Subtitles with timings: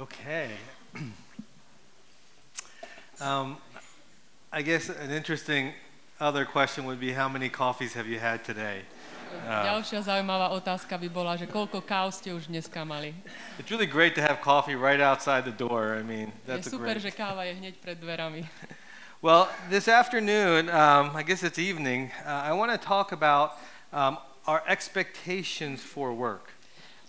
[0.00, 0.48] Okay.
[3.20, 3.58] um,
[4.50, 5.74] I guess an interesting
[6.18, 8.80] other question would be how many coffees have you had today?
[9.44, 13.12] Uh, Ďalšia zaujímavá otázka by bola, že koľko káv ste už dneska mali.
[13.60, 15.92] it's really great to have coffee right outside the door.
[15.92, 17.04] I mean, Je that's a super, great.
[17.04, 18.48] že káva je hneď pred dverami.
[19.20, 23.60] Well, this afternoon, um, I guess it's evening, uh, I want to talk about
[23.92, 24.16] um,
[24.48, 26.56] our expectations for work.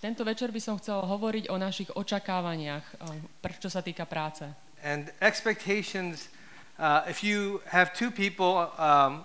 [0.02, 3.06] Tento večer by som chcel hovoriť o našich očakávaniach,
[3.38, 4.50] pr- čo sa týka práce.
[4.82, 6.34] And expectations,
[6.82, 9.22] uh, if you have two people um,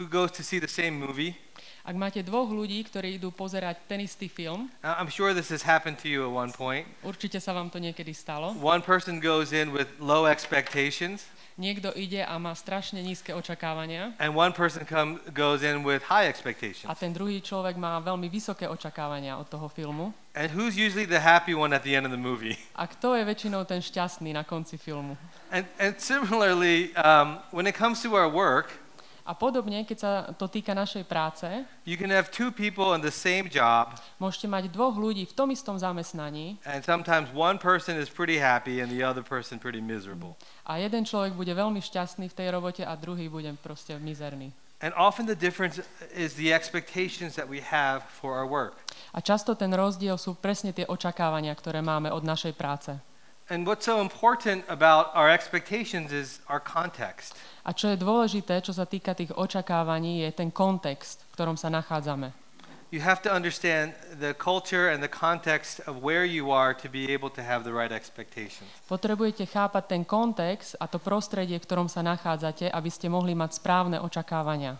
[0.00, 1.36] who goes to see the same movie,
[1.88, 5.64] Ak máte dvoch ľudí, ktorí idú pozerať ten istý film, uh, I'm sure this has
[5.64, 6.88] happened to you at one point.
[7.04, 8.56] určite sa vám to niekedy stalo.
[8.60, 14.30] One person goes in with low expectations, Niekto ide a má strašne nízke očakávania and
[14.30, 16.86] one person come, goes in with high a expectations.
[16.94, 20.14] ten druhý človek má veľmi vysoké očakávania od toho filmu.
[20.38, 22.54] And who's usually the happy one at the end of the movie?
[22.78, 25.18] A kto je väčšinou ten šťastný na konci filmu?
[25.50, 28.70] And, and similarly, um, when it comes to our work,
[29.28, 31.44] A podobne, keď sa to týka našej práce,
[31.84, 35.52] you can have two people in the same job, môžete mať dvoch ľudí v tom
[35.52, 40.32] istom zamestnaní and sometimes one person is pretty happy and the other person pretty miserable.
[40.64, 44.48] a jeden človek bude veľmi šťastný v tej robote a druhý bude proste mizerný.
[44.80, 45.82] And often the difference
[46.14, 48.80] is the expectations that we have for our work.
[49.12, 52.94] A často ten rozdiel sú presne tie očakávania, ktoré máme od našej práce.
[53.48, 57.32] And what's so important about our expectations is our context.
[57.64, 61.72] A čo je dôležité, čo sa týka tých očakávaní, je ten kontext, v ktorom sa
[61.72, 62.36] nachádzame.
[62.92, 67.08] You have to understand the culture and the context of where you are to be
[67.12, 68.68] able to have the right expectations.
[68.88, 73.60] Potrebujete chápať ten kontext a to prostredie, v ktorom sa nachádzate, aby ste mohli mať
[73.60, 74.76] správne očakávania.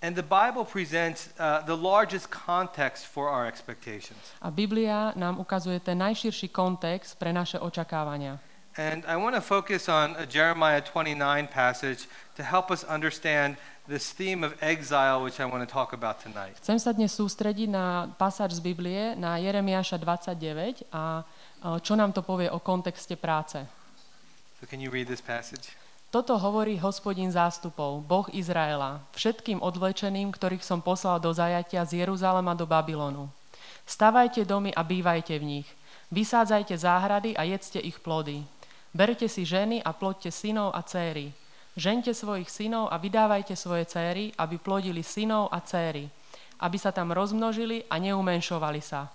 [0.00, 4.32] And the Bible presents uh, the largest context for our expectations.
[4.40, 8.40] A Biblia nám ukazuje ten najširší kontext pre naše očakávania.
[8.80, 14.12] And I want to focus on a Jeremiah 29 passage to help us understand this
[14.12, 16.56] theme of exile, which I want to talk about tonight.
[16.64, 22.16] Chcem sa dnes sústrediť na pasáž z Biblie, na Jeremiáša 29 a e, čo nám
[22.16, 23.60] to povie o kontexte práce.
[24.60, 25.76] So, can you read this passage?
[26.10, 32.58] Toto hovorí hospodin zástupov, Boh Izraela, všetkým odvlečeným, ktorých som poslal do zajatia z Jeruzalema
[32.58, 33.30] do Babylonu.
[33.86, 35.68] Stavajte domy a bývajte v nich.
[36.10, 38.42] Vysádzajte záhrady a jedzte ich plody.
[38.90, 41.30] Berte si ženy a plodte synov a céry.
[41.78, 46.10] Žente svojich synov a vydávajte svoje céry, aby plodili synov a céry,
[46.58, 49.06] aby sa tam rozmnožili a neumenšovali sa.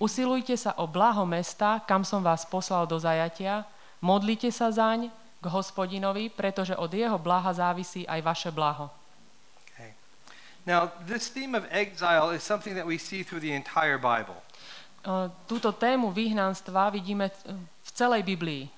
[0.00, 3.68] Usilujte sa o blaho mesta, kam som vás poslal do zajatia,
[4.00, 8.86] modlite sa zaň k hospodinovi, pretože od jeho blaha závisí aj vaše blaho.
[9.74, 9.90] Okay.
[10.62, 14.38] Now, this theme of exile is something that we see through the entire Bible.
[15.02, 18.70] E, Túto tému vyhnanstva vidíme e, v celej Biblii.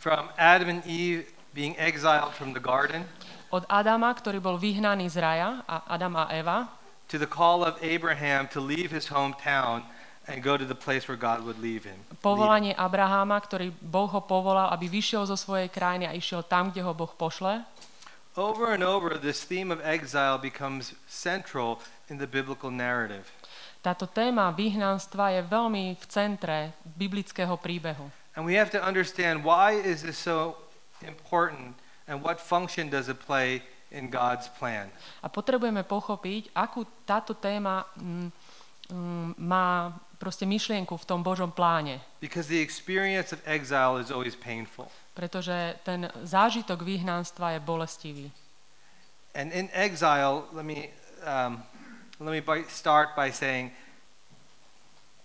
[0.00, 3.04] From Adam and Eve being exiled from the garden
[3.48, 6.68] Od Adama, ktorý bol vyhnaný z raja, a Adam a Eva,
[7.08, 9.88] to the call of Abraham to leave his hometown
[10.28, 11.96] and go to the place where God would leave him.
[12.20, 16.84] povolanie Abraháma, ktorý Boh ho povolal, aby vyšiel zo svojej krajiny a išiel tam, kde
[16.84, 17.64] ho Boh pošle.
[18.38, 23.26] Over and over, this theme of exile becomes central in the biblical narrative.
[23.82, 28.06] Táto téma vyhnanstva je veľmi v centre biblického príbehu.
[28.38, 30.54] And we have to understand why is this so
[31.02, 31.74] important
[32.06, 34.92] and what function does it play in God's plan.
[35.24, 38.28] A potrebujeme pochopiť, akú táto téma mm,
[38.92, 42.02] mm, má proste myšlienku v tom Božom pláne.
[42.20, 44.90] Because the experience of exile is always painful.
[45.14, 48.26] Pretože ten zážitok vyhnanstva je bolestivý.
[49.34, 50.90] And in exile, let me,
[51.22, 51.62] um,
[52.18, 53.70] let me by, start by saying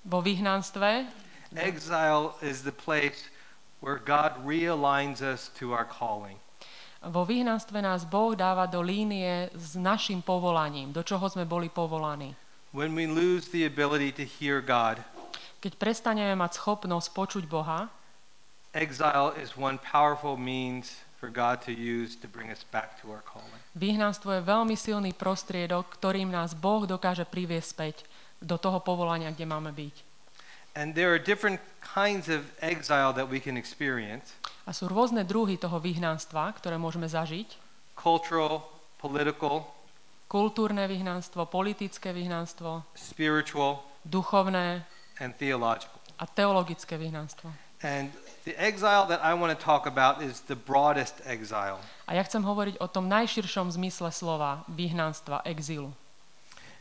[0.03, 1.07] Vo vyhnanstve
[1.56, 3.31] exile is the place
[3.80, 6.35] where God realigns us to our calling.
[7.03, 12.35] Vo vyhnanstve nás Boh dáva do línie s našim povolaním, do čoho sme boli povolaní.
[12.73, 14.97] When we lose the ability to hear God,
[15.61, 17.94] Keď prestaneme mať schopnosť počuť Boha,
[18.74, 23.21] exile is one powerful means for God to use to bring us back to our
[23.21, 23.62] calling.
[23.77, 27.95] vyhnanstvo je veľmi silný prostriedok, ktorým nás Boh dokáže priviesť späť
[28.42, 29.95] do toho povolania, kde máme byť.
[30.74, 34.33] And there are different kinds of exile that we can experience
[34.65, 37.53] A sú rôzne druhy toho vyhnanstva, ktoré môžeme zažiť.
[37.94, 38.65] cultural,
[38.97, 39.69] political,
[40.33, 44.81] Kultúrne vyhnanstvo, politické vyhnanstvo, spiritual, duchovné
[45.21, 45.94] and theological.
[46.18, 47.53] a teologické vyhnanstvo.
[47.85, 48.09] And
[48.47, 51.77] the exile that I want to talk about is the broadest exile.
[52.09, 55.94] A ja chcem hovoriť o tom najširšom zmysle slova vyhnanstva, exilu.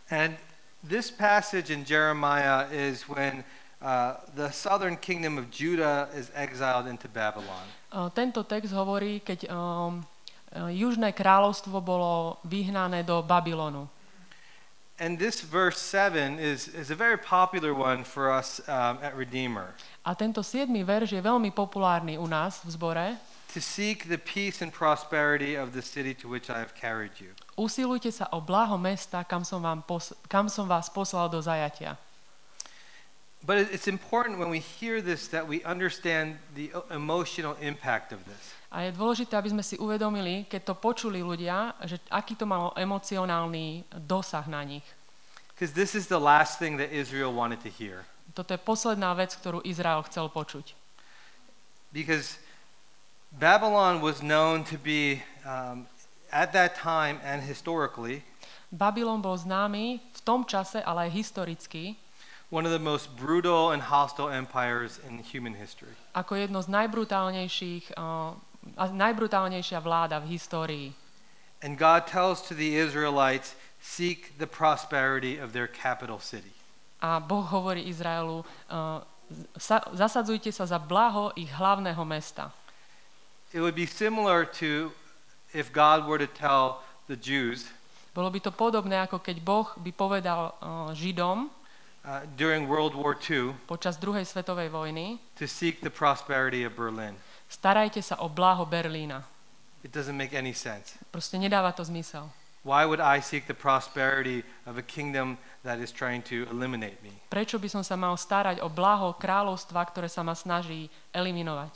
[0.08, 0.40] And
[0.80, 3.44] this passage in Jeremiah is when
[3.82, 7.66] uh, the southern kingdom of Judah is exiled into Babylon.
[7.92, 10.06] Uh, Tento text hovorí, keď um,
[10.70, 13.88] južné kráľovstvo bolo vyhnané do Babylonu.
[15.00, 19.74] And this verse 7 is, is a very popular one for us um, at Redeemer.
[20.04, 20.68] A tento 7.
[20.84, 23.06] verš je veľmi populárny u nás v zbore.
[23.52, 27.32] To seek the peace and prosperity of the city to which I have carried you.
[27.58, 31.96] Usilujte sa o blaho mesta, kam som, vám pos- kam som vás poslal do zajatia.
[33.42, 38.12] But it- it's important when we hear this that we understand the o- emotional impact
[38.14, 38.54] of this.
[38.72, 42.72] A je dôležité, aby sme si uvedomili, keď to počuli ľudia, že aký to malo
[42.72, 44.84] emocionálny dosah na nich.
[45.52, 48.08] Because this is the last thing that Israel wanted to hear.
[48.32, 50.72] Toto je posledná vec, ktorú Izrael chcel počuť.
[51.92, 52.40] Because
[53.36, 55.84] Babylon was known to be, um,
[56.32, 58.24] at that time and historically,
[58.72, 62.00] Babylon bol známy v tom čase, ale aj historicky,
[62.48, 65.92] one of the most brutal and hostile empires in human history.
[66.16, 68.32] ako jedno z najbrutálnejších, uh,
[68.76, 70.88] najbrutálnejšia vláda v histórii.
[71.62, 76.50] And God tells to the Israelites, seek the prosperity of their capital city.
[77.02, 79.02] A Boh hovorí Izraelu, uh,
[79.58, 82.50] sa, zasadzujte sa za blaho ich hlavného mesta.
[83.52, 84.90] It would be similar to
[85.52, 87.68] if God were to tell the Jews
[88.12, 93.16] Bolo by to podobné, ako keď Boh by povedal uh, Židom uh, during World War
[93.16, 97.16] II počas druhej svetovej vojny, to seek the prosperity of Berlin.
[97.52, 99.20] Starajte sa o blaho Berlína.
[99.84, 100.96] It doesn't make any sense.
[101.12, 102.32] Proste nedáva to zmysel.
[102.62, 107.10] Why would I seek the prosperity of a kingdom that is trying to eliminate me?
[107.26, 111.74] Prečo by som sa mal starať o blaho kráľovstva, ktoré sa ma snaží eliminovať?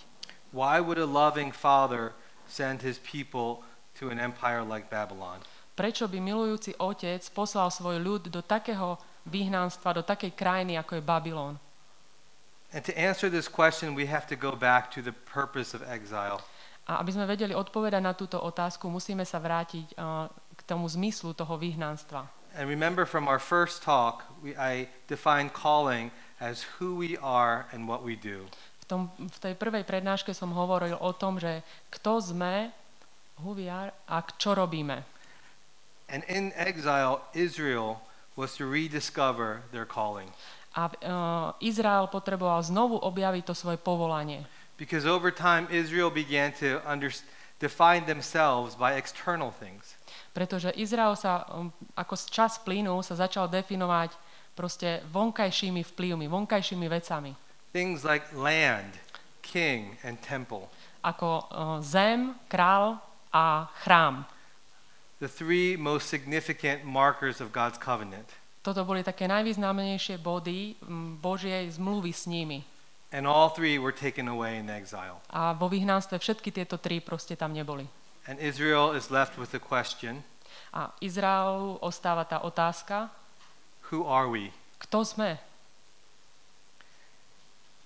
[0.54, 2.14] Why would a loving father
[2.46, 3.66] send his people
[3.98, 5.42] to an empire like Babylon?
[5.74, 8.94] Prečo by milujúci otec poslal svoj ľud do takého
[9.26, 11.58] vyhnanstva, do takej krajiny, ako je Babylon?
[12.74, 16.42] And to answer this question, we have to go back to the purpose of exile.
[16.86, 21.34] A aby sme vedeli odpovedať na túto otázku, musíme sa vrátiť uh, k tomu zmyslu
[21.34, 22.30] toho vyhnanstva.
[22.54, 27.90] And remember from our first talk, we, I defined calling as who we are and
[27.90, 28.48] what we do.
[28.80, 32.70] V, tom, v tej prvej prednáške som hovoril o tom, že kto sme,
[33.42, 35.04] who we are, a čo robíme.
[36.06, 38.00] And in exile, Israel
[38.38, 40.30] was to rediscover their calling.
[40.76, 40.92] A uh,
[41.64, 44.44] Izrael potreboval znovu objaviť to svoje povolanie.
[44.76, 47.08] Because over time, Israel began to under,
[47.56, 49.96] define themselves by external things.
[50.36, 54.12] Pretože Izrael sa, um, ako čas plynul, sa začal definovať
[54.52, 57.32] proste vonkajšími vplyvmi, vonkajšími vecami.
[57.72, 59.00] Things like land,
[59.40, 60.68] king, and temple.
[61.00, 63.00] Ako uh, zem, král
[63.32, 64.28] a chrám.
[65.24, 68.28] The three most significant markers of God's covenant.
[68.66, 70.74] Toto boli také najvýznamnejšie body
[71.22, 72.66] Božej zmluvy s nimi.
[73.14, 75.22] And all three were taken away in exile.
[75.30, 77.86] A vo vyhnanstve všetky tieto tri proste tam neboli.
[78.26, 80.26] And Israel is left with the question
[80.74, 83.06] A Izraelu ostáva tá otázka,
[83.94, 84.50] who are we?
[84.82, 85.38] kto sme?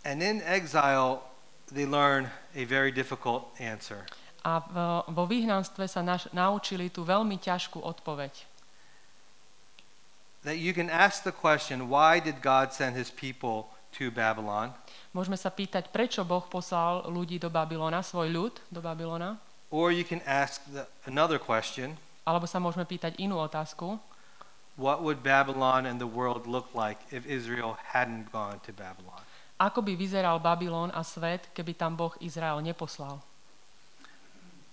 [0.00, 1.20] And in exile,
[1.68, 4.08] they learn a very difficult answer.
[4.40, 4.64] A
[5.04, 8.50] vo vyhnanstve sa naš, naučili tú veľmi ťažkú odpoveď.
[10.44, 13.69] That you can ask the question, why did God send his people
[14.00, 14.72] to Babylon?
[15.12, 19.37] Môžeme sa pýtať, prečo Boh poslal ľudí do Babylona, svoj ľud do Babylona?
[19.68, 23.99] Or you can ask the, another question, Alebo sa môžeme pýtať inú otázku.
[24.80, 29.20] what would Babylon and the world look like if Israel hadn't gone to Babylon?
[29.61, 33.20] Ako by vyzeral Babylon a svet, keby tam Boh Izrael neposlal?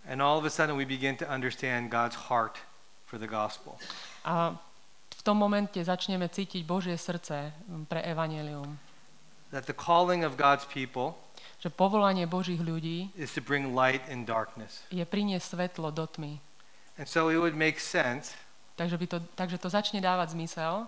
[0.07, 2.55] And all of a sudden, we begin to understand God's heart
[3.03, 3.75] for the gospel.
[4.23, 4.55] A
[5.27, 7.51] tom momente začneme cítiť Božie srdce
[7.91, 8.79] pre evanelium.
[9.51, 11.19] That the calling of God's people
[11.59, 14.87] Že povolanie Božích ľudí is to bring light in darkness.
[14.87, 16.39] je priniesť svetlo do tmy.
[16.95, 18.39] And so it would make sense
[18.77, 20.85] Takže, by to, takže to začne dávať zmysel,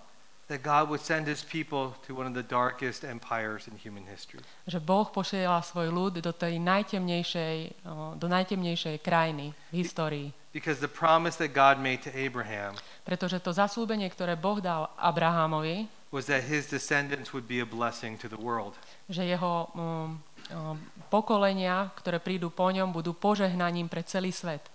[0.49, 4.41] that God would send his people to one of the darkest empires in human history.
[4.65, 7.85] že Boh posiela svoj ľud do tej najtemnejšej,
[8.17, 10.27] do najtemnejšej krajiny v histórii.
[10.49, 12.73] Because the promise that God made to Abraham
[13.05, 18.17] Pretože to zaslúbenie, ktoré Boh dal Abrahamovi, was that his descendants would be a blessing
[18.17, 18.73] to the world.
[19.05, 20.17] že jeho um,
[20.49, 20.77] um,
[21.13, 24.65] pokolenia, ktoré prídu po ňom, budú požehnaním pre celý svet.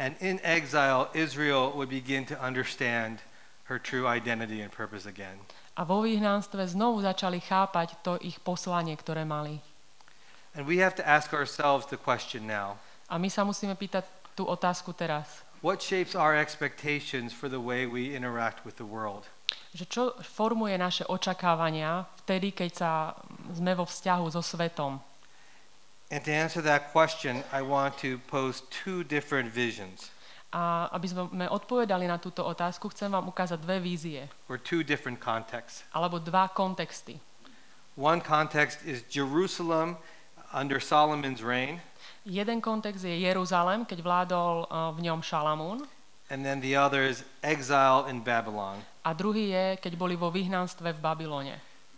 [0.00, 3.20] And in exile, Israel would begin to understand
[3.68, 5.38] her true identity and purpose again.
[5.76, 9.60] A vo vyhnanstve znovu začali chápať to ich poslanie, ktoré mali.
[10.56, 14.48] And we have to ask ourselves the question now A my sa musíme pýtať tú
[14.48, 15.44] otázku teraz.
[15.62, 19.26] what shapes our expectations for the way we interact with the world?
[19.76, 22.90] Že čo formuje naše očakávania vtedy, keď sa
[23.52, 24.98] sme vo vzťahu so svetom.
[26.08, 30.14] And to answer that question, I want to pose two different visions
[30.54, 35.18] A aby sme odpovedali na túto otázku, chcem vám ukázať dve vízie, or two different
[35.18, 35.82] contexts.
[35.90, 37.18] alebo dva kontexty.
[37.96, 39.96] One context is Jerusalem
[40.52, 41.80] under Solomon's reign,
[42.26, 45.86] Jeden kontext je Jeruzalem, keď vládol uh, v ňom Šalamún.
[46.30, 48.82] and then the other is exile in Babylon.
[49.06, 51.54] A druhý je, keď boli vo vyhnanstve v Babylone.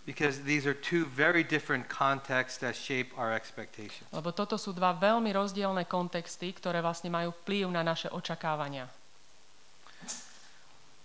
[0.08, 4.08] Because these are two very different contexts that shape our expectations.
[4.08, 8.88] Lebo toto sú dva veľmi rozdielne kontexty, ktoré vlastne majú vplyv na naše očakávania.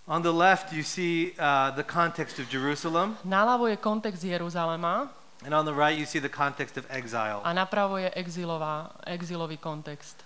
[0.08, 5.12] On the left, you see uh, the context of Jerusalem, Naľavo je kontext Jeruzalema
[5.44, 7.44] and on the right, you see the context of exile.
[7.44, 10.24] a napravo je exilová, exilový kontext.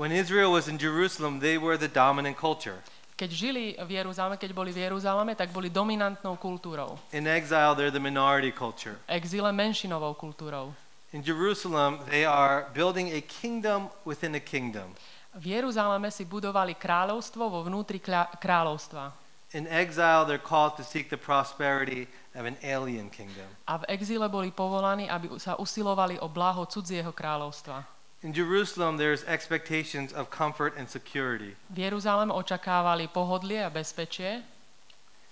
[0.00, 2.80] When Israel was in Jerusalem, they were the dominant culture.
[3.12, 6.96] Keď žili v Jeruzaleme, keď boli v Jeruzaleme, tak boli dominantnou kultúrou.
[7.12, 8.96] In exile, they're the minority culture.
[9.06, 10.72] Exile menšinovou kultúrou.
[11.12, 14.96] In Jerusalem, they are building a kingdom within a kingdom.
[15.36, 18.00] V Jeruzaleme si budovali kráľovstvo vo vnútri
[18.40, 19.12] kráľovstva.
[19.52, 23.44] In exile, they're called to seek the prosperity of an alien kingdom.
[23.68, 27.84] A v exíle boli povolaní, aby sa usilovali o blaho cudzieho kráľovstva.
[28.22, 31.58] In Jerusalem, there's expectations of comfort and security.
[31.74, 34.42] V Jeruzaleme očakávali pohodlie a bezpečie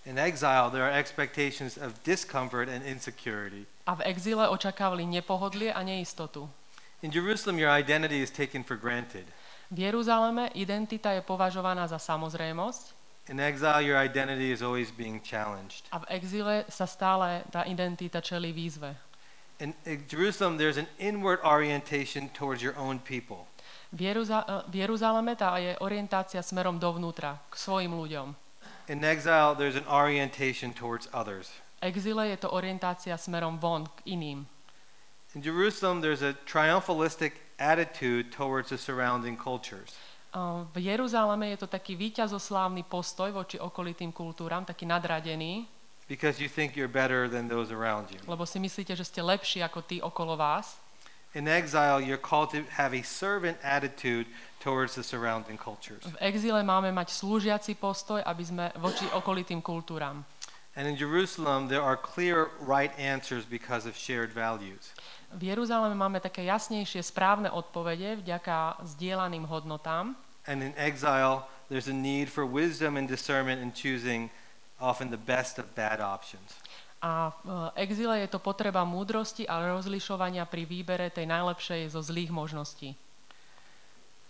[0.08, 3.66] In exile, there are expectations of discomfort and insecurity.
[3.86, 6.50] a v exíle očakávali nepohodlie a neistotu.
[7.02, 9.24] In Jerusalem, your identity is taken for granted.
[9.70, 12.98] V Jeruzaleme identita je považovaná za samozrejmosť
[13.30, 15.86] In exile, your identity is always being challenged.
[15.94, 18.96] a v exíle sa stále tá identita čelí výzve.
[19.60, 23.44] In, in Jerusalem, there's an inward orientation towards your own people.
[23.92, 28.32] V, Jeruza- eh, v Jeruzaleme tá je orientácia smerom dovnútra, k svojim ľuďom.
[28.88, 31.52] In exile, there's an orientation towards others.
[31.84, 34.48] V exíle je to orientácia smerom von, k iným.
[35.36, 39.94] In Jerusalem, there's a triumphalistic attitude towards the surrounding cultures.
[40.32, 45.66] Uh, V Jeruzaleme je to taký víťazoslávny postoj voči okolitým kultúram, taký nadradený,
[46.10, 48.18] because you think you're better than those around you.
[48.26, 50.82] lebo si myslíte, že ste lepší ako tí okolo vás.
[51.38, 54.26] In exile, you're called to have a servant attitude
[54.58, 56.02] towards the surrounding cultures.
[56.02, 60.26] V exíle máme mať slúžiaci postoj, aby sme voči okolitým kultúram.
[60.74, 64.90] And in Jerusalem, there are clear right answers because of shared values.
[65.30, 70.18] V Jeruzaleme máme také jasnejšie správne odpovede vďaka zdieľaným hodnotám.
[70.50, 74.34] And in exile, there's a need for wisdom and discernment in choosing
[74.80, 76.56] often the best of bad options.
[77.00, 82.04] A v e, exíle je to potreba múdrosti a rozlišovania pri výbere tej najlepšej zo
[82.04, 82.92] zlých možností.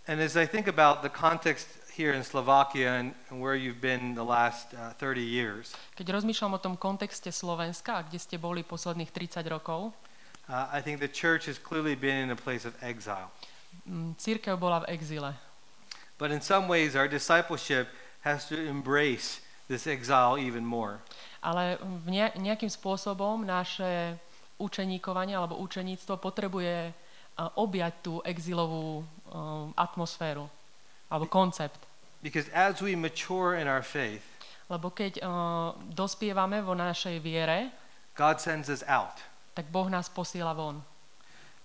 [0.07, 4.14] And as I think about the context here in Slovakia and, and where you've been
[4.14, 9.11] the last uh, 30 years, Keď rozmýšľam o tom kontexte Slovenska, kde ste boli posledných
[9.11, 9.90] 30 rokov,
[10.47, 13.30] uh, I think the church has clearly been in a place of exile.
[14.19, 15.35] církev bola v exíle.
[16.19, 17.88] But in some ways, our discipleship
[18.23, 19.40] has to embrace
[19.71, 20.99] this exile even more.
[21.41, 21.79] Ale
[22.35, 24.19] nejakým spôsobom naše
[24.59, 30.50] učeníkovanie alebo učeníctvo potrebuje uh, objať tú exilovú um, atmosféru
[31.07, 31.79] alebo koncept.
[32.21, 34.27] Because as we mature in our faith,
[34.71, 37.75] Lebo keď uh, dospievame vo našej viere,
[38.15, 39.19] God sends us out.
[39.57, 40.79] tak Boh nás posiela von.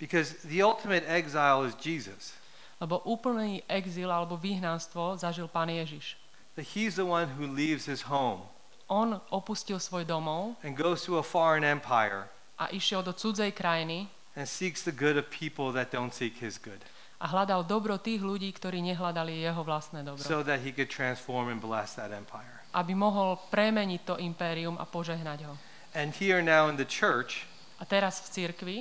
[0.02, 2.34] Because the ultimate exile is Jesus.
[2.82, 6.18] Lebo úplný exil alebo vyhnanstvo zažil Pán Ježiš.
[6.56, 8.48] That he's the one who leaves his home
[8.88, 14.08] On opustil svoj domov and goes to a foreign empire a išiel do cudzej krajiny
[14.36, 16.80] and seeks the good of people that don't seek his good
[17.20, 20.20] a hľadal dobro tých ľudí, ktorí nehľadali jeho vlastné dobro.
[20.20, 22.62] so that he could transform and bless that empire.
[22.76, 25.56] Aby mohol premeniť to impérium a požehnať ho.
[25.96, 27.48] And here now in the church,
[27.80, 28.78] A teraz v cirkvi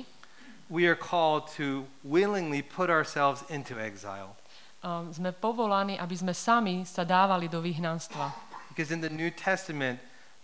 [0.67, 4.35] we are called to willingly put ourselves into exile.
[4.85, 8.29] Um, sme povolaní, aby sme sami sa dávali do vyhnanstva.
[8.69, 9.97] Because in the New Testament,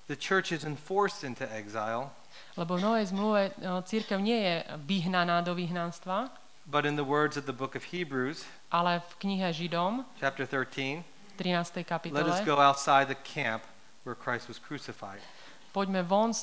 [0.09, 2.09] the church is enforced into exile,
[2.57, 6.31] Lebo v Novej zmluve uh, církev nie je vyhnaná do vyhnanstva,
[6.67, 11.03] but in the words of the book of Hebrews, ale v knihe Židom, chapter 13,
[11.39, 12.11] 13.
[12.11, 13.63] let us kapitole, go outside the camp
[14.03, 15.23] where Christ was crucified.
[15.71, 16.35] poďme von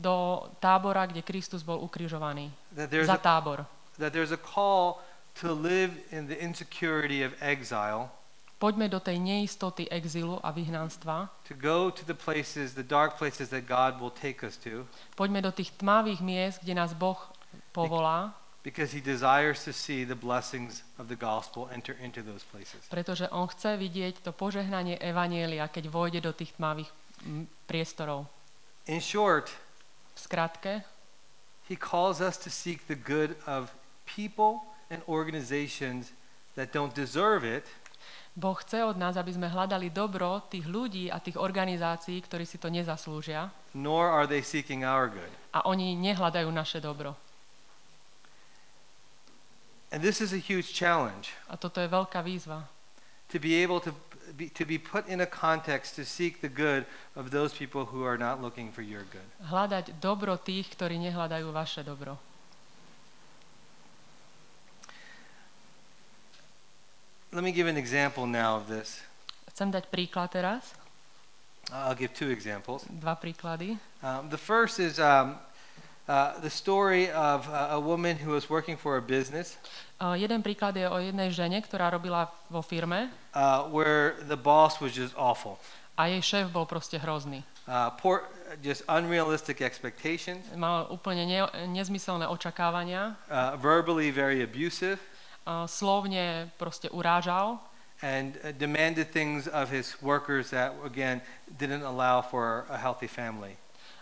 [0.00, 2.48] do tábora, kde Kristus bol ukrižovaný.
[2.72, 3.68] That there's Za a, tábor.
[4.00, 5.04] that there's a call
[5.38, 8.10] to live in the insecurity of exile,
[8.60, 11.32] Poďme do tej neistoty exilu a vyhnanstva.
[11.48, 14.84] to go to the places, the dark places that God will take us to,
[15.16, 17.16] Poďme do tých tmavých miest, kde nás Boh
[17.72, 22.84] povolá, because he desires to see the blessings of the gospel enter into those places.
[22.92, 26.92] pretože On chce vidieť to požehnanie Evanielia, keď vojde do tých tmavých
[27.64, 28.28] priestorov.
[28.84, 29.48] In short,
[30.12, 30.84] V skratke,
[31.64, 33.72] he calls us to seek the good of
[34.04, 36.10] people and organizations
[36.56, 37.64] that don't deserve it,
[38.36, 42.58] Boh chce od nás, aby sme hľadali dobro tých ľudí a tých organizácií, ktorí si
[42.58, 45.30] to nezaslúžia nor are they seeking our good.
[45.54, 47.14] a oni nehľadajú naše dobro.
[49.90, 52.66] And this is a huge challenge A toto je veľká výzva.
[53.30, 53.90] to be able to
[54.34, 56.86] be, to be put in a context to seek the good
[57.18, 59.26] of those people who are not looking for your good.
[59.42, 62.14] Hľadať dobro tých, ktorí nehľadajú vaše dobro.
[67.32, 68.98] Let me give an example now of this.
[69.54, 70.74] Chcem dať príklad teraz,
[71.70, 72.82] I'll give two examples.
[72.90, 73.78] dva príklady.
[74.02, 75.38] Um, the first is um,
[76.10, 79.54] uh, the story of uh, a woman who was working for a business
[80.00, 84.80] Uh, jeden príklad je o jednej žene, ktorá robila vo firme uh, where the boss
[84.80, 85.60] was just awful.
[86.00, 87.44] a jej šéf bol proste hrozný.
[87.68, 88.24] Uh, poor,
[88.64, 94.96] just unrealistic expectations, Mal úplne ne, nezmyselné očakávania, uh, verbally very abusive,
[95.46, 97.60] uh, slovne proste urážal
[98.00, 101.20] and uh, demanded things of his workers that, again,
[101.60, 103.60] didn't allow for a healthy family.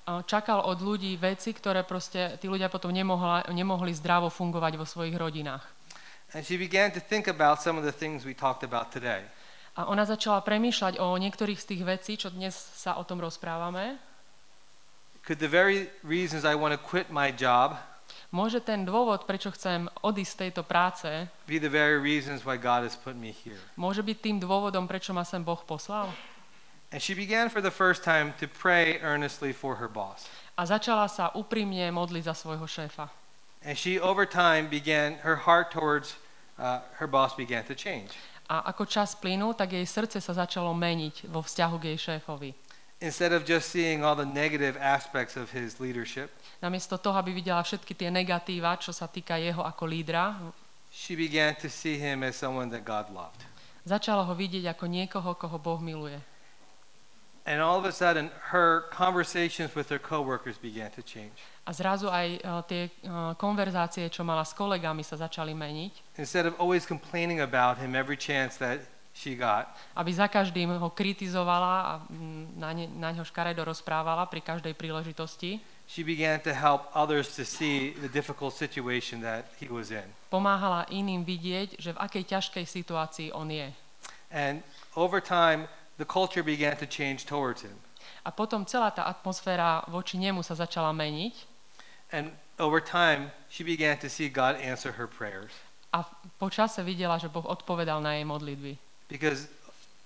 [0.09, 4.89] uh, čakal od ľudí veci, ktoré proste tí ľudia potom nemohla, nemohli zdravo fungovať vo
[4.89, 5.65] svojich rodinách.
[6.33, 9.25] And she began to think about some of the things we talked about today.
[9.79, 14.01] A ona začala premýšľať o niektorých z tých vecí, čo dnes sa o tom rozprávame.
[15.23, 17.77] Could the very reasons I want to quit my job
[18.29, 21.09] Môže ten dôvod, prečo chcem odísť z tejto práce,
[21.49, 23.57] be the very reasons why God has put me here?
[23.73, 26.13] môže byť tým dôvodom, prečo ma sem Boh poslal?
[26.93, 30.29] And she began for the first time to pray earnestly for her boss.
[30.57, 33.09] A začala sa úprimne modliť za svojho šéfa.
[33.65, 36.17] And she, over time, began, her heart towards
[36.61, 38.13] uh, her boss began to change.
[38.49, 42.57] A ako čas plynul, tak jej srdce sa začalo meniť vo vzťahu k jej šéfovi.
[42.99, 47.63] Instead of just seeing all the negative aspects of his leadership, Namiesto toho, aby videla
[47.63, 50.35] všetky tie negatíva, čo sa týka jeho ako lídra,
[50.91, 53.47] she began to see him as someone that God loved.
[53.89, 56.21] začala ho vidieť ako niekoho, koho Boh miluje.
[57.49, 61.33] And all of a sudden, her conversations with her coworkers began to change.
[61.65, 66.21] A zrazu aj uh, tie uh, konverzácie, čo mala s kolegami, sa začali meniť.
[66.21, 68.85] Instead of always complaining about him every chance that
[69.19, 69.67] she got,
[69.99, 71.93] Aby za každým ho kritizovala a
[72.55, 75.59] na, ne, na ňo škaredo rozprávala pri každej príležitosti.
[75.91, 80.07] she began to help others to see the difficult situation that he was in.
[80.31, 83.75] Pomáhala iným vidieť, že v akej ťažkej situácii on je.
[84.31, 84.63] And
[84.95, 85.67] over time,
[85.99, 87.75] the culture began to change towards him.
[88.23, 91.59] A potom celá tá atmosféra voči nemu sa začala meniť
[92.09, 95.53] And over time, she began to see God answer her prayers
[95.93, 96.05] a
[96.37, 98.88] po čase videla, že Boh odpovedal na jej modlitby.
[99.09, 99.49] Because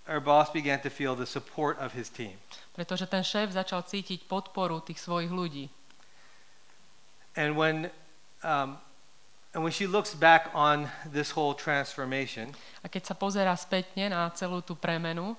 [0.07, 2.38] her boss began to feel the support of his team.
[2.75, 5.69] Pretože ten šéf začal cítiť podporu tých svojich ľudí.
[7.37, 7.91] And when,
[8.43, 8.77] um,
[9.55, 12.53] and when she looks back on this whole transformation,
[12.85, 15.37] A keď sa pozera spätne na celú tú premenu,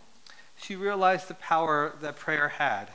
[0.57, 2.89] she realized the power that prayer had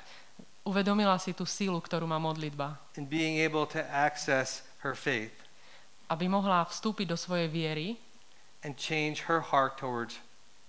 [0.69, 2.77] uvedomila si tú sílu, ktorú má modlitba.
[3.01, 5.33] in being able to access her faith
[6.13, 7.89] Aby mohla vstúpiť do svojej viery
[8.65, 10.21] and change her heart towards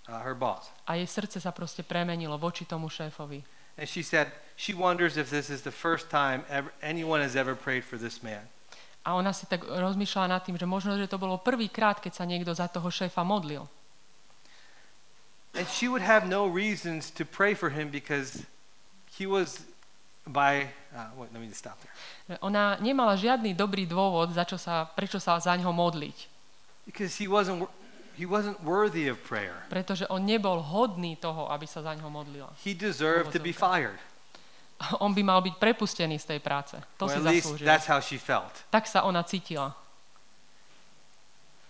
[0.09, 0.73] uh, her boss.
[0.89, 3.45] a jej srdce sa proste premenilo voči tomu šéfovi.
[3.77, 7.53] And she said she wonders if this is the first time ever, anyone has ever
[7.53, 8.43] prayed for this man.
[9.07, 12.27] A ona si tak rozmýšľala nad tým, že možno, že to bolo prvýkrát, keď sa
[12.27, 13.69] niekto za toho šéfa modlil.
[15.55, 18.45] And she would have no reasons to pray for him because
[19.17, 19.65] he was
[20.27, 20.69] by.
[20.93, 22.37] Uh, wait, let me just stop there.
[22.45, 26.17] Ona nemala žiadny dobrý dôvod, za čo sa, prečo sa za ňo modliť.
[26.85, 27.65] Because he wasn't,
[28.19, 29.63] he wasn't worthy of prayer.
[29.71, 32.51] Pretože on nebol hodný toho, aby sa za ňo modlila.
[32.59, 33.95] He deserved to be fired.
[35.03, 36.75] On by mal byť prepustený z tej práce.
[36.99, 37.63] To Or si at least zaslúžil.
[37.67, 38.51] that's how she felt.
[38.71, 39.75] Tak sa ona cítila.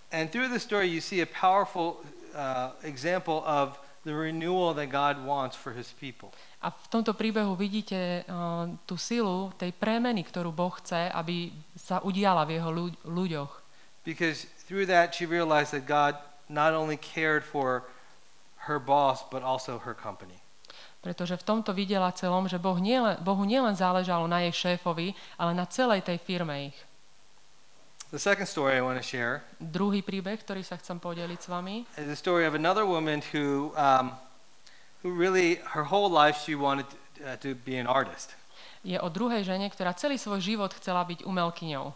[0.09, 2.01] And through the story, you see a powerful
[2.33, 6.33] uh, example of the renewal that God wants for his people.
[6.61, 12.01] A v tomto príbehu vidíte uh, tú silu tej premeny, ktorú Boh chce, aby sa
[12.01, 13.51] udiala v jeho ľuď- ľuďoch.
[14.05, 16.17] Because through that, she realized that God
[16.49, 17.85] not only cared for
[18.67, 20.41] her boss, but also her company.
[20.99, 25.55] Pretože v tomto videla celom, že boh nielen, Bohu nielen záležalo na jej šéfovi, ale
[25.55, 26.77] na celej tej firme ich.
[28.11, 31.85] The second story I want to share Druhý príbeh, ktorý sa chcem podeliť s vami,
[31.95, 34.17] is the story of another woman who, um,
[35.05, 36.89] who really, her whole life, she wanted
[37.21, 38.35] uh, to be an artist.
[38.83, 41.91] je o druhej žene, ktorá celý svoj život chcela byť umelkyňou.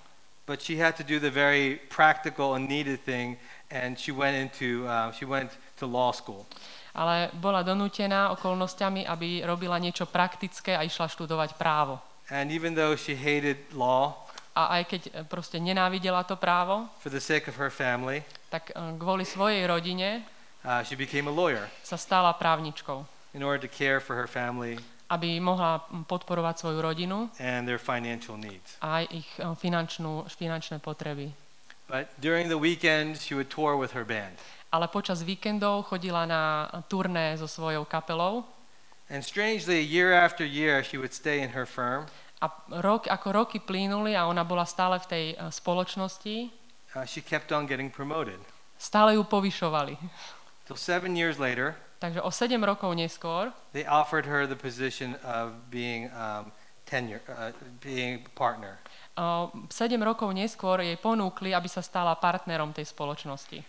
[0.45, 3.39] But she had to do the very practical and needed thing,
[3.71, 6.45] and she went into, uh, she went to law school.
[6.93, 11.97] ale bola donútená okolnostiami, aby robila niečo praktické a išla študovať právo.
[12.29, 17.09] And even though she hated law A aj keď e, proste nenávidela to právo, for
[17.09, 18.21] the sake of her family,
[18.53, 20.21] tak e, kvôli svojej rodine
[20.61, 23.01] uh, she became a lawyer sa stala právničkou,
[23.33, 24.77] in order to care for her family
[25.09, 28.77] aby mohla podporovať svoju rodinu and their financial needs.
[28.81, 31.31] a ich e, finančnú, finančné potreby.
[31.87, 34.39] But during the weekend, she would tour with her band.
[34.73, 38.43] Ale počas víkendov chodila na turné so svojou kapelou
[39.11, 42.07] And strangely, year after year, she would stay in her firm.
[42.41, 42.47] a
[42.81, 46.61] rok, ako roky plynuli a ona bola stále v tej e, spoločnosti,
[46.93, 48.37] Uh, she kept on getting promoted.
[48.77, 49.97] stále ju povyšovali.
[50.69, 55.55] Till seven years later, Takže o 7 rokov neskôr they offered her the position of
[55.71, 56.51] being um,
[56.83, 58.75] tenure, uh, being partner.
[59.15, 63.63] O, 7 rokov neskôr jej ponúkli, aby sa stala partnerom tej spoločnosti.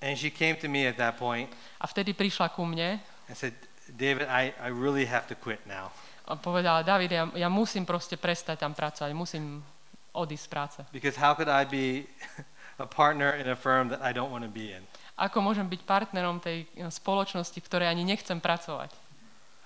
[0.00, 3.52] And she came to me at that point A vtedy prišla ku mne and said,
[3.92, 5.92] David, I, I really have to quit now
[6.28, 9.64] a povedala, David, ja, ja musím proste prestať tam pracovať, musím
[10.12, 10.78] odísť z práce.
[10.92, 12.04] because how could I be
[12.84, 14.84] a partner in a firm that I don't want to be in?
[15.18, 18.94] Ako môžem byť partnerom tej e, spoločnosti, v ktorej ani nechcem pracovať?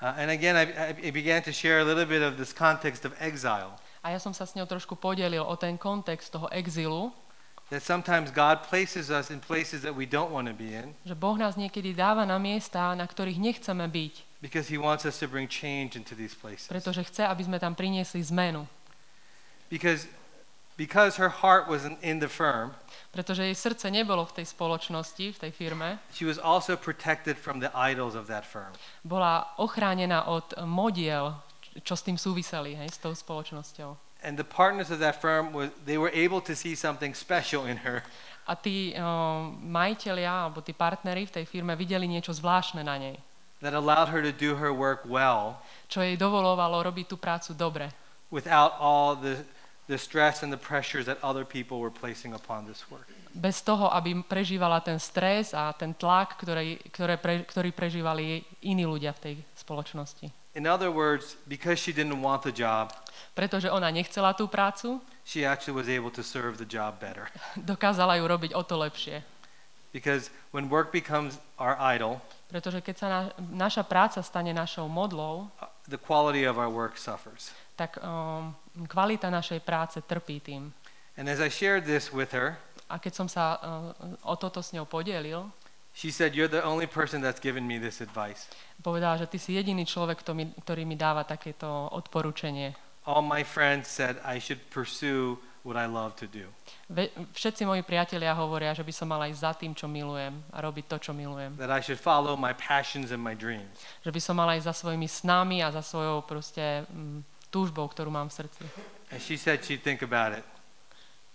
[0.03, 3.13] Uh, and again, I, I began to share a little bit of this context of
[3.21, 3.77] exile.
[4.03, 7.13] A ja som sa s ňou trošku podelil o ten kontext toho exilu,
[7.73, 11.17] That sometimes God places us in places that we don't want to be in že
[11.17, 15.31] Boh nás niekedy dáva na miesta, na ktorých nechceme byť, because He wants us to
[15.31, 16.69] bring change into these places.
[16.69, 18.69] pretože chce, aby sme tam priniesli zmenu.
[19.73, 20.05] Because,
[20.83, 22.75] because her heart wasn't in the firm,
[23.13, 27.61] Pretože jej srdce nebolo v tej spoločnosti, v tej firme, she was also protected from
[27.61, 28.73] the idols of that firm.
[29.07, 31.39] bola ochránená od modiel,
[31.87, 33.95] čo s tým súviseli, hej, s tou spoločnosťou.
[34.25, 37.85] And the partners of that firm, was, they were able to see something special in
[37.87, 38.03] her
[38.43, 43.17] A tí um, majiteľia, alebo tí partneri v tej firme videli niečo zvláštne na nej,
[43.63, 47.87] that allowed her to do her work well čo jej dovolovalo robiť tú prácu dobre,
[48.35, 49.45] without all the,
[49.89, 53.09] the stress and the pressures that other people were placing upon this work.
[53.33, 58.85] bez toho, aby prežívala ten stres a ten tlak, ktorý, ktoré pre, ktorý prežívali iní
[58.85, 60.29] ľudia v tej spoločnosti.
[60.53, 62.93] In other words, because she didn't want the job,
[63.33, 67.33] Pretože ona nechcela tú prácu, she actually was able to serve the job better.
[67.57, 69.25] dokázala ju robiť o to lepšie.
[69.93, 72.21] Because when work becomes our idol,
[72.53, 77.01] Pretože keď sa na, naša práca stane našou modlou, uh, the quality of our work
[77.01, 77.57] suffers.
[77.75, 78.53] Tak um,
[78.87, 80.73] kvalita našej práce trpí tým.
[81.17, 82.57] And as I shared this with her,
[82.93, 83.93] A keď som sa uh,
[84.29, 85.49] o toto s ňou podielil,
[85.97, 88.49] she said, You're the only person that's given me this advice.
[88.85, 92.77] povedala, že ty si jediný človek, kto mi, ktorý mi dáva takéto odporúčanie.
[93.09, 96.53] All my friends said I should pursue what I love to do.
[96.93, 100.59] Ve, všetci moji priatelia hovoria, že by som mal ísť za tým, čo milujem a
[100.61, 101.57] robiť to, čo milujem.
[101.57, 103.73] That I should follow my passions and my dreams.
[104.05, 108.09] Že by som mal ísť za svojimi snami a za svojou proste mm, túžbou, ktorú
[108.09, 108.65] mám v srdci.
[109.13, 110.45] And she said she'd think about it.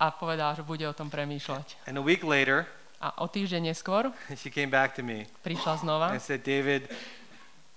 [0.02, 1.86] A povedala, že bude o tom premýšľať.
[1.86, 2.66] And a week later,
[2.98, 4.10] A o týždeň neskôr
[4.42, 6.90] she came back to me prišla znova and said, David,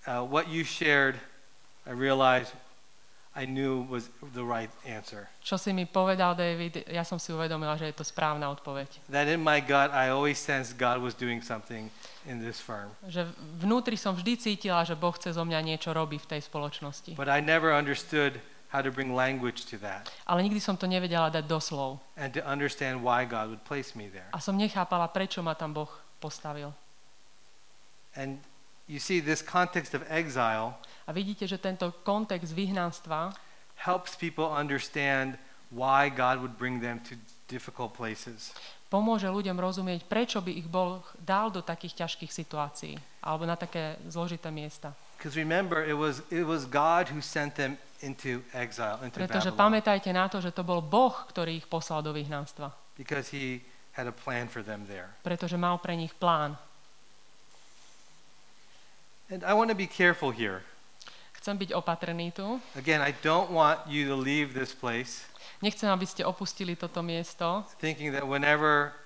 [0.08, 1.20] uh, what you shared,
[1.84, 2.56] I realized
[3.40, 5.32] I knew was the right answer.
[5.40, 9.00] Čo si mi povedal, David, ja som si uvedomila, že je to správna odpoveď.
[9.08, 11.88] That in my gut, I always sensed God was doing something
[12.28, 12.92] in this firm.
[13.08, 13.32] Že
[13.64, 17.16] vnútri som vždy cítila, že Boh chce zo mňa niečo robiť v tej spoločnosti.
[17.16, 18.36] But I never understood
[18.68, 22.04] how to bring language to that Ale nikdy som to nevedela dať do slov.
[22.20, 24.28] and to understand why God would place me there.
[24.36, 25.88] A som nechápala, prečo ma tam Boh
[26.20, 26.76] postavil.
[28.12, 28.44] And
[28.84, 30.76] you see, this context of exile
[31.10, 33.34] A vidíte, že tento kontext vyhnanstva
[33.82, 35.34] helps people understand
[35.74, 37.18] why God would bring them to
[37.50, 38.54] difficult places.
[38.90, 43.98] pomôže ľuďom rozumieť, prečo by ich Boh dal do takých ťažkých situácií alebo na také
[44.10, 44.94] zložité miesta.
[45.14, 49.62] Because remember, it was, it was God who sent them into exile, into Pretože Babylon,
[49.62, 52.74] pamätajte na to, že to bol Boh, ktorý ich poslal do vyhnanstva.
[52.98, 53.62] because he
[53.94, 55.14] had a plan for them there.
[55.22, 56.58] Pretože mal pre nich plán.
[59.30, 60.66] And I want to be careful here.
[61.40, 62.60] Chcem byť opatrný tu.
[62.76, 65.24] Again, I don't want you to leave this place
[65.60, 68.96] Nechcem, aby ste opustili toto miesto thinking that whenever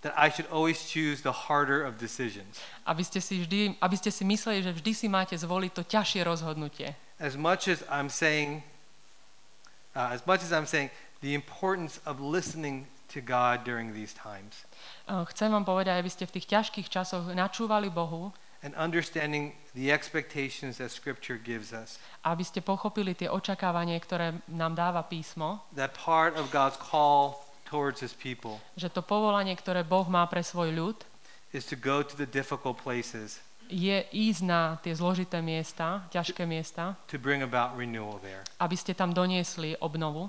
[0.00, 2.60] that I should always choose the harder of decisions.
[2.84, 6.20] aby ste si, vždy, aby ste si mysleli, že vždy si máte zvoliť to ťažšie
[6.24, 6.96] rozhodnutie.
[7.20, 8.64] As much as I'm saying,
[9.96, 10.88] uh, as much as I'm saying,
[11.24, 14.68] the importance of listening to God during these times
[15.04, 18.32] Eh, Chcem vám povedať, aby ste v tých ťažkých časoch načúvali Bohu,
[18.64, 22.00] and understanding the expectations that Scripture gives us.
[22.24, 28.00] aby ste pochopili tie očakávanie, ktoré nám dáva písmo, That part of God's call towards
[28.00, 30.96] His people že to povolanie, ktoré Boh má pre svoj ľud,
[31.52, 37.00] is to go to the difficult places je ísť na tie zložité miesta, ťažké miesta,
[37.08, 38.44] to bring about renewal there.
[38.60, 40.28] aby ste tam doniesli obnovu.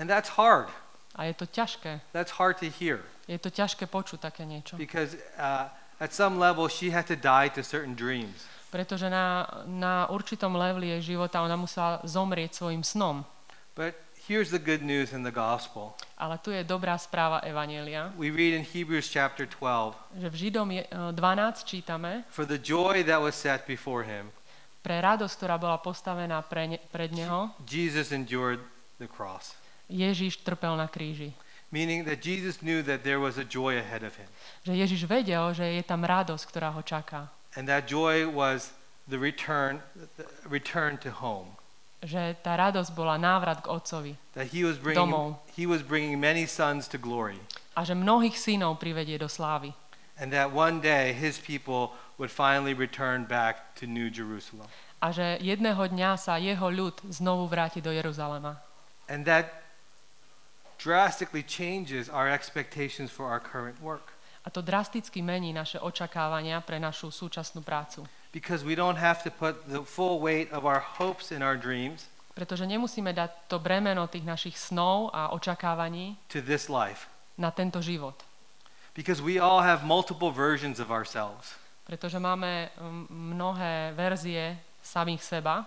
[0.00, 0.66] And that's hard.
[1.14, 2.02] A je to ťažké.
[2.10, 4.76] That's hard to hear Je to ťažké počuť také niečo.
[4.76, 5.68] because uh,
[6.00, 8.46] at some level she had to die to certain dreams.
[8.70, 13.22] Pretože na, na určitom leveli jej života ona musela zomrieť svojim snom.
[13.78, 13.94] But
[14.26, 15.94] here's the good news in the gospel.
[16.18, 20.68] Ale tu je dobrá správa Evanielia, We read in Hebrews chapter 12 že v Židom
[20.74, 24.34] je- e, 12 čítame, For the joy that was set before him,
[24.82, 28.58] pre radosť, ktorá bola postavená pre ne, pred neho, Jesus endured
[28.98, 29.54] the cross.
[29.86, 31.30] Ježiš trpel na kríži.
[31.74, 34.30] Meaning that Jesus knew that there was a joy ahead of him.
[34.62, 37.34] Že Ježiš vedel, že je tam radosť, ktorá ho čaká.
[37.58, 38.70] And that joy was
[39.10, 39.82] the return,
[40.14, 41.58] the return to home.
[42.06, 44.14] Že tá radosť bola návrat k otcovi.
[44.38, 45.42] That he was bringing, Domov.
[45.58, 47.42] he was bringing many sons to glory.
[47.74, 49.74] A že mnohých synov privedie do slávy.
[50.14, 51.90] And that one day his people
[52.22, 54.70] would finally return back to New Jerusalem.
[55.02, 58.62] A že jedného dňa sa jeho ľud znovu vráti do Jeruzalema.
[59.10, 59.63] And that
[60.84, 64.12] drastically changes our expectations for our current work.
[64.44, 68.04] A to drasticky mení naše očakávania pre našu súčasnú prácu.
[68.28, 72.12] Because we don't have to put the full weight of our hopes and our dreams
[72.34, 77.06] Pretože nemusíme dať to bremeno tých našich snov a očakávaní to this life.
[77.38, 78.26] na tento život.
[78.94, 81.54] Because we all have multiple versions of ourselves.
[81.86, 83.06] Pretože máme mm,
[83.38, 85.64] mnohé verzie samých seba.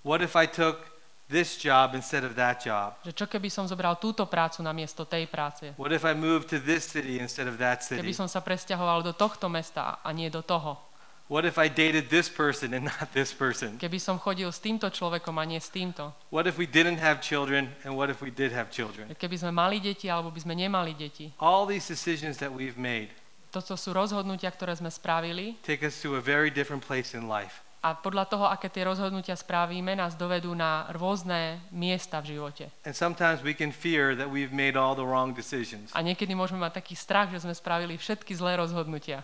[0.00, 0.80] What if I took
[1.28, 2.96] this job instead of that job?
[3.04, 5.70] Že čo keby som zobral túto prácu na miesto tej práce?
[5.76, 8.12] What if I moved to this city instead of that Keby city?
[8.16, 10.88] som sa presťahoval do tohto mesta a nie do toho?
[11.28, 13.76] What if I dated this person and not this person?
[13.76, 16.16] Keby som chodil s týmto človekom a nie s týmto?
[16.32, 19.12] What if we didn't have children and what if we did have children?
[19.12, 21.28] Keby sme mali deti alebo by sme nemali deti?
[21.36, 23.12] All these decisions that we've made
[23.48, 27.60] Toto sú rozhodnutia, ktoré sme spravili take us to a very different place in life.
[27.78, 32.74] A podľa toho, aké tie rozhodnutia spravíme, nás dovedú na rôzne miesta v živote.
[32.82, 35.94] And sometimes we can fear that we've made all the wrong decisions.
[35.94, 39.22] A niekedy môžeme mať taký strach, že sme spravili všetky zlé rozhodnutia.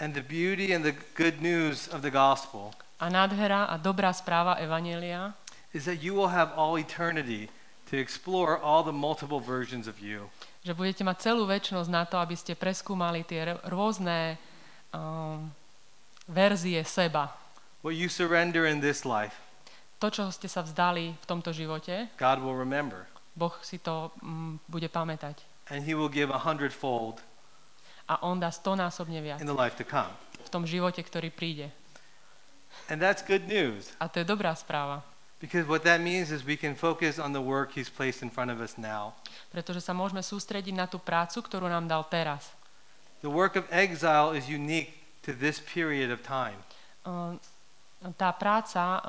[0.00, 4.58] And the beauty and the good news of the gospel A nádhera a dobrá správa
[4.58, 5.36] Evanielia
[5.70, 7.46] is that you will have all eternity
[7.90, 10.26] to explore all the multiple versions of you.
[10.66, 14.36] že budete mať celú väčšnosť na to, aby ste preskúmali tie rôzne
[14.90, 15.46] um,
[16.28, 17.32] verzie seba.
[17.82, 19.34] What you surrender in this life,
[19.98, 23.10] To, čo ste sa vzdali v tomto živote, God will remember.
[23.34, 25.42] Boh si to mm, bude pamätať.
[25.74, 27.18] And He will give a hundredfold
[28.08, 30.08] A On dá stonásobne viac in the life to come.
[30.46, 31.68] v tom živote, ktorý príde.
[32.88, 35.02] And that's good news A to je dobrá správa,
[35.42, 38.50] because what that means is we can focus on the work He's placed in front
[38.54, 39.18] of us now.
[39.50, 42.54] pretože sa môžeme sústrediť na tú prácu, ktorú nám dal teraz.
[43.22, 44.97] The work of exile is unique
[45.28, 46.56] to this period of time.
[48.16, 49.02] Tá práca,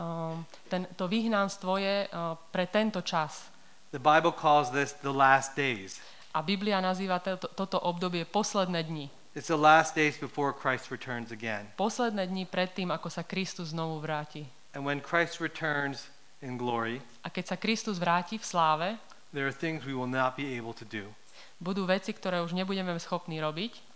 [0.68, 3.48] ten, to vyhnanstvo je uh, pre tento čas.
[3.96, 6.04] The Bible calls this the last days.
[6.36, 9.06] A Biblia nazýva to, toto obdobie posledné dni.
[9.34, 11.70] It's the last days before Christ returns again.
[11.80, 14.44] Posledné dni pred tým, ako sa Kristus znovu vráti.
[14.76, 16.10] And when Christ returns
[16.44, 18.88] in glory, A keď sa Kristus vráti v sláve,
[19.32, 21.14] there are things we will not be able to do.
[21.60, 23.89] budú veci, ktoré už nebudeme schopní robiť,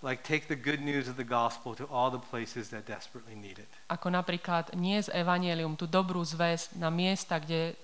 [0.00, 3.60] Like take the good news of the gospel to all the places that desperately need
[3.60, 3.68] it.
[3.92, 7.76] ako napríklad nie z Evangelium, tú dobrú zväz na miesta, kde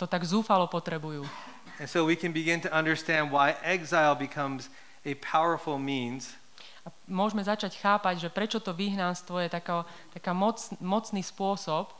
[0.00, 1.28] to tak zúfalo potrebujú.
[1.76, 4.72] And so we can begin to understand why exile becomes
[5.04, 6.32] a powerful means
[6.80, 9.84] A môžeme začať chápať, že prečo to vyhnanstvo je taká,
[10.16, 11.92] taká moc, mocný spôsob,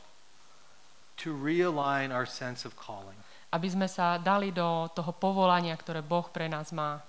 [1.21, 3.13] to realign our sense of calling.
[3.53, 7.05] aby sme sa dali do toho povolania, ktoré Boh pre nás má.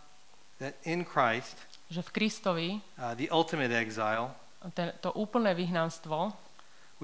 [0.60, 1.56] That in Christ,
[1.92, 4.32] Že v Kristovi uh, the ultimate exile,
[4.72, 6.32] ten, to úplné vyhnanstvo,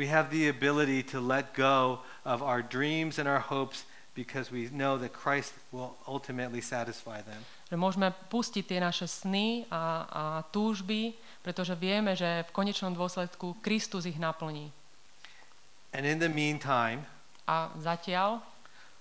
[0.00, 3.84] we have the ability to let go of our dreams and our hopes
[4.16, 7.44] because we know that Christ will ultimately satisfy them.
[7.68, 9.76] že môžeme pustiť tie naše sny a,
[10.08, 11.12] a túžby,
[11.44, 14.72] pretože vieme, že v konečnom dôsledku Kristus ich naplní.
[15.92, 17.04] And in the meantime,
[17.44, 18.40] A zatiaľ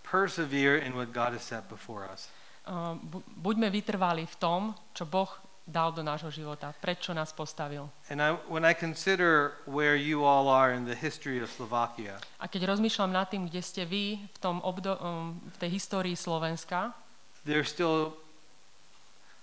[0.04, 2.28] persevere in what God has set before us.
[2.67, 5.28] uh, bu- buďme vytrvali v tom, čo Boh
[5.67, 7.91] dal do nášho života, prečo nás postavil.
[8.08, 12.47] And I, when I consider where you all are in the history of Slovakia, A
[12.47, 16.95] keď rozmýšľam nad tým, kde ste vy v, tom obdo- um, v tej histórii Slovenska,
[17.43, 18.15] there's still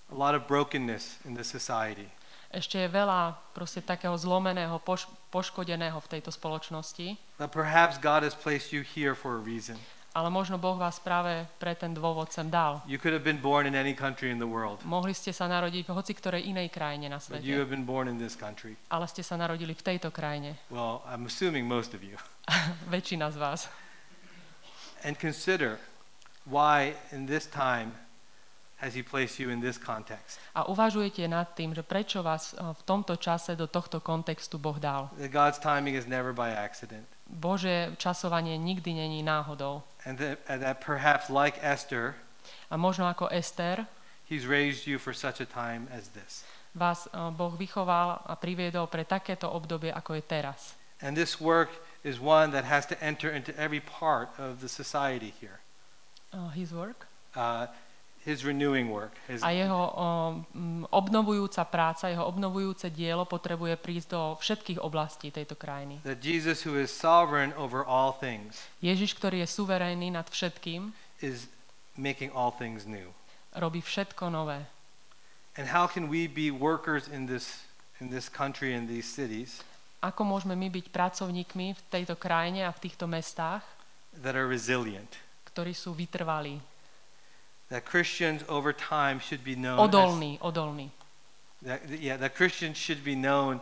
[0.08, 2.08] a lot of brokenness in the society.
[2.54, 7.18] ešte je veľa proste takého zlomeného, poš- poškodeného v tejto spoločnosti.
[7.36, 9.76] But perhaps God has placed you here for a reason.
[10.14, 12.78] Ale možno Boh vás práve pre ten dôvod sem dal.
[12.86, 15.82] You could have been born in any country in the world, Mohli ste sa narodiť
[15.82, 18.78] v hoci ktorej inej krajine na but you svete, have been born in this country.
[18.94, 20.54] ale ste sa narodili v tejto krajine.
[20.70, 22.14] Well, I'm assuming most of you.
[22.86, 23.60] Väčšina z vás.
[25.02, 25.82] And consider
[26.46, 27.92] why in this time
[28.78, 30.38] has he placed you in this context.
[30.54, 34.78] A uvažujete nad tým, že prečo vás eh, v tomto čase do tohto kontextu Boh
[34.78, 35.10] dal.
[35.26, 37.08] God's timing is never by accident.
[37.34, 39.82] Bože časovanie nikdy není náhodou.
[40.06, 42.14] And that, and that perhaps like Esther,
[42.70, 43.86] A možno ako Ester,
[44.28, 46.44] he's raised you for such a time as this.
[46.74, 50.74] vás eh, Boh vychoval a priviedol pre takéto obdobie, ako je teraz.
[51.02, 51.70] And this work
[52.04, 55.60] is one that has to enter into every part of the society here.
[56.32, 57.06] Uh, his work?
[57.34, 57.66] Uh,
[58.24, 59.12] his renewing work.
[59.28, 65.54] His, A jeho um, obnovujúca práca, jeho obnovujúce dielo potrebuje prísť do všetkých oblastí tejto
[65.54, 66.00] krajiny.
[66.08, 71.46] that Jesus, who is sovereign over all things, Ježiš, ktorý je suverénny nad všetkým, is
[71.94, 73.12] making all things new.
[73.54, 74.66] robí všetko nové.
[75.54, 77.62] And how can we be workers in this,
[78.02, 79.62] in this country, in these cities,
[80.04, 83.64] Ako môžeme my byť pracovníkmi v tejto krajine a v týchto mestách,
[84.20, 85.16] that are resilient?
[85.48, 86.58] ktorí sú vytrvalí,
[87.74, 90.38] That Christians over time should be known odolní.
[90.38, 90.94] as,
[91.66, 93.58] that, yeah, that Christians should be known,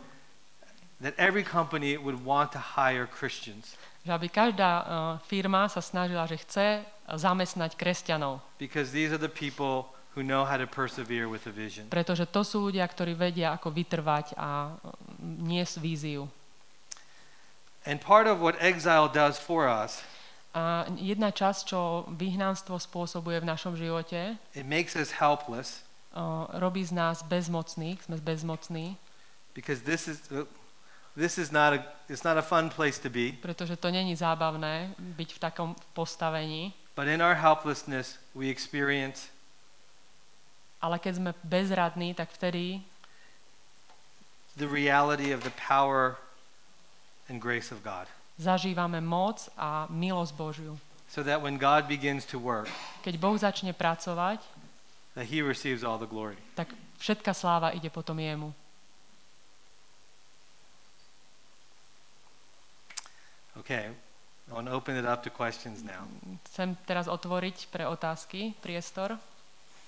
[1.01, 3.73] that every company would want to hire Christians
[4.05, 4.85] Že aby každá uh,
[5.25, 8.43] firma sa snažila, že chce zamestnať kresťanov.
[8.59, 11.89] because these are the people who know how to persevere with a vision.
[11.89, 16.29] Pretože to sú ľudia, ktorí vedia, ako vytrvať a uh, niesť víziu.
[17.87, 20.05] And part of what exile does for us,
[20.53, 25.81] A jedna časť, čo vyhnanstvo spôsobuje v našom živote, it makes us helpless
[26.13, 28.95] uh, robí z nás bezmocných, sme bezmocní,
[29.57, 30.45] because this is uh,
[31.17, 33.33] this is not a it's not a fun place to be.
[33.41, 39.33] pretože to není zábavné byť v takom postavení, But in our helplessness, we experience
[40.83, 42.83] ale keď sme bezradní, tak vtedy
[44.59, 46.19] the reality of the power
[47.31, 48.11] and grace of God.
[48.37, 50.73] Zažívame moc a milosť Božiu.
[51.09, 52.65] So that when God begins to work,
[53.05, 54.41] Keď Boh začne pracovať,
[55.13, 56.37] that He receives all the glory.
[56.57, 58.49] tak všetka sláva ide potom jemu.
[63.53, 63.93] Okay,
[64.49, 66.09] I want to open it up to questions now.
[66.49, 69.21] Chcem teraz otvoriť pre otázky priestor.